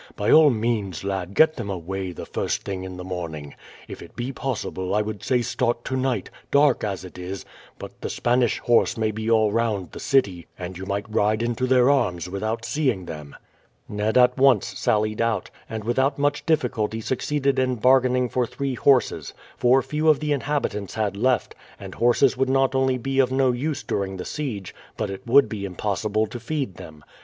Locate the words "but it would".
24.97-25.47